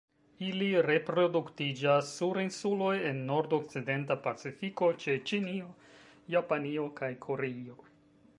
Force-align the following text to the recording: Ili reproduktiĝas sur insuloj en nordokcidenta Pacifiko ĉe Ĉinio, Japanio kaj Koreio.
Ili 0.45 0.67
reproduktiĝas 0.85 2.09
sur 2.21 2.39
insuloj 2.43 2.95
en 3.11 3.21
nordokcidenta 3.27 4.19
Pacifiko 4.25 4.91
ĉe 5.05 5.17
Ĉinio, 5.33 5.71
Japanio 6.39 6.89
kaj 7.03 7.13
Koreio. 7.29 7.79